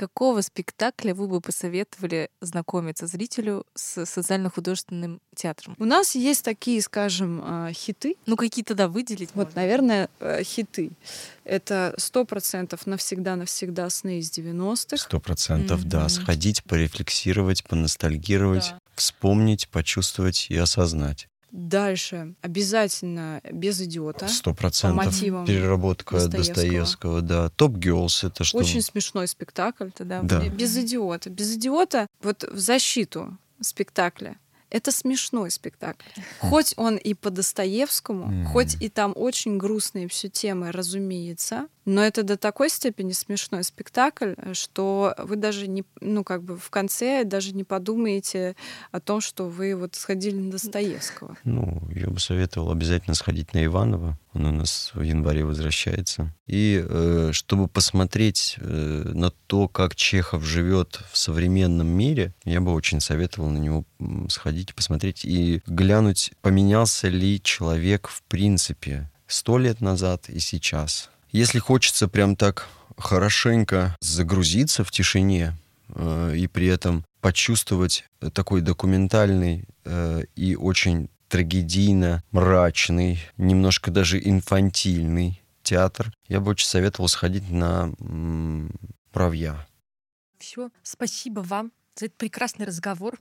Какого 0.00 0.40
спектакля 0.40 1.14
вы 1.14 1.28
бы 1.28 1.42
посоветовали 1.42 2.30
знакомиться 2.40 3.06
зрителю 3.06 3.66
с 3.74 4.06
социально-художественным 4.06 5.20
театром? 5.36 5.76
У 5.78 5.84
нас 5.84 6.14
есть 6.14 6.42
такие, 6.42 6.80
скажем, 6.80 7.42
а, 7.44 7.70
хиты. 7.72 8.16
Ну, 8.24 8.36
какие-то, 8.36 8.74
да, 8.74 8.88
выделить 8.88 9.28
Вот, 9.34 9.48
можно. 9.48 9.60
наверное, 9.60 10.08
э, 10.20 10.42
хиты. 10.42 10.90
Это 11.44 11.92
сто 11.98 12.24
процентов 12.24 12.86
навсегда-навсегда 12.86 13.90
сны 13.90 14.20
из 14.20 14.30
90-х. 14.30 14.96
Сто 14.96 15.20
процентов, 15.20 15.84
да. 15.84 16.08
Сходить, 16.08 16.64
порефлексировать, 16.64 17.62
поностальгировать, 17.64 18.70
Да. 18.70 18.78
вспомнить, 18.94 19.68
почувствовать 19.68 20.46
и 20.48 20.56
осознать. 20.56 21.28
Дальше 21.52 22.34
обязательно 22.42 23.40
без 23.50 23.80
идиота. 23.80 24.28
Сто 24.28 24.54
процентов. 24.54 25.18
Переработка 25.46 26.14
Достоевского. 26.14 26.54
Достоевского, 26.54 27.20
да. 27.22 27.48
Топ 27.50 27.72
Girls 27.76 28.26
это 28.26 28.44
что? 28.44 28.58
Очень 28.58 28.82
смешной 28.82 29.26
спектакль. 29.26 29.88
Это 29.88 30.04
да. 30.04 30.22
Без 30.22 30.76
идиота. 30.76 31.28
Без 31.30 31.54
идиота 31.54 32.06
вот 32.22 32.44
в 32.44 32.58
защиту 32.58 33.36
спектакля. 33.60 34.36
Это 34.70 34.92
смешной 34.92 35.50
спектакль. 35.50 36.04
Хоть 36.38 36.74
он 36.76 36.96
и 36.96 37.14
по 37.14 37.30
Достоевскому, 37.30 38.26
Мгм. 38.26 38.46
хоть 38.46 38.76
и 38.80 38.88
там 38.88 39.12
очень 39.16 39.58
грустные 39.58 40.06
все 40.06 40.28
темы, 40.28 40.70
разумеется, 40.70 41.66
но 41.84 42.02
это 42.02 42.22
до 42.22 42.36
такой 42.36 42.68
степени 42.68 43.12
смешной 43.12 43.64
спектакль, 43.64 44.34
что 44.52 45.14
вы 45.18 45.36
даже 45.36 45.66
не, 45.66 45.84
ну 46.00 46.24
как 46.24 46.42
бы 46.42 46.56
в 46.56 46.70
конце 46.70 47.24
даже 47.24 47.52
не 47.52 47.64
подумаете 47.64 48.56
о 48.92 49.00
том, 49.00 49.20
что 49.20 49.48
вы 49.48 49.74
вот 49.74 49.94
сходили 49.94 50.36
на 50.36 50.50
Достоевского. 50.50 51.36
Ну, 51.44 51.82
я 51.94 52.08
бы 52.08 52.20
советовал 52.20 52.70
обязательно 52.70 53.14
сходить 53.14 53.54
на 53.54 53.64
Иванова. 53.64 54.18
Он 54.32 54.46
у 54.46 54.52
нас 54.52 54.92
в 54.94 55.02
январе 55.02 55.44
возвращается. 55.44 56.34
И 56.46 56.84
э, 56.86 57.30
чтобы 57.32 57.66
посмотреть 57.66 58.56
э, 58.58 58.64
на 59.14 59.30
то, 59.30 59.66
как 59.66 59.96
Чехов 59.96 60.44
живет 60.44 61.00
в 61.10 61.16
современном 61.16 61.88
мире, 61.88 62.34
я 62.44 62.60
бы 62.60 62.72
очень 62.72 63.00
советовал 63.00 63.48
на 63.48 63.58
него 63.58 63.84
сходить 64.28 64.74
посмотреть 64.74 65.24
и 65.24 65.62
глянуть, 65.66 66.32
поменялся 66.40 67.08
ли 67.08 67.42
человек 67.42 68.08
в 68.08 68.22
принципе 68.24 69.10
сто 69.26 69.58
лет 69.58 69.80
назад 69.80 70.28
и 70.28 70.40
сейчас. 70.40 71.10
Если 71.32 71.58
хочется 71.58 72.08
прям 72.08 72.34
так 72.34 72.68
хорошенько 72.96 73.96
загрузиться 74.00 74.84
в 74.84 74.90
тишине 74.90 75.56
э, 75.88 76.34
и 76.36 76.46
при 76.48 76.66
этом 76.66 77.04
почувствовать 77.20 78.04
такой 78.32 78.60
документальный 78.62 79.64
э, 79.84 80.24
и 80.34 80.56
очень 80.56 81.08
трагедийно-мрачный, 81.28 83.20
немножко 83.36 83.90
даже 83.92 84.20
инфантильный 84.20 85.40
театр, 85.62 86.12
я 86.26 86.40
бы 86.40 86.50
очень 86.50 86.66
советовал 86.66 87.08
сходить 87.08 87.48
на 87.48 87.92
м, 88.00 88.72
«Правья». 89.12 89.66
Все, 90.38 90.70
спасибо 90.82 91.40
вам 91.40 91.70
за 91.94 92.06
этот 92.06 92.18
прекрасный 92.18 92.66
разговор. 92.66 93.20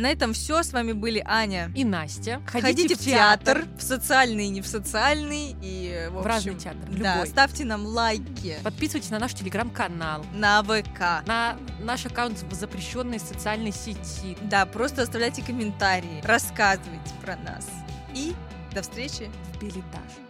На 0.00 0.10
этом 0.10 0.32
все. 0.32 0.62
С 0.62 0.72
вами 0.72 0.92
были 0.92 1.22
Аня. 1.26 1.70
И 1.76 1.84
Настя. 1.84 2.40
Ходите, 2.46 2.94
в 2.94 2.98
театр, 2.98 3.66
в 3.78 3.82
социальный 3.82 4.48
не 4.48 4.62
в 4.62 4.66
социальный. 4.66 5.54
И, 5.62 6.08
в, 6.10 6.22
В 6.22 6.26
разный 6.26 6.54
общем, 6.54 6.70
театр, 6.70 6.88
в 6.90 6.98
Да, 6.98 7.14
любой. 7.16 7.26
ставьте 7.28 7.64
нам 7.66 7.84
лайки 7.84 8.56
Подписывайтесь 8.64 9.10
на 9.10 9.18
наш 9.18 9.34
телеграм-канал, 9.34 10.24
на 10.32 10.62
ВК. 10.62 11.26
на 11.26 11.56
наш 11.80 12.06
аккаунт 12.06 12.42
в 12.42 12.54
запрещенной 12.54 13.20
социальной 13.20 13.72
сети. 13.72 14.38
Да, 14.42 14.64
просто 14.64 15.02
оставляйте 15.02 15.42
комментарии, 15.42 16.22
рассказывайте 16.24 17.12
про 17.22 17.36
нас. 17.36 17.68
И 18.14 18.34
до 18.74 18.80
встречи 18.82 19.30
В 19.54 19.60
билетаж. 19.62 20.29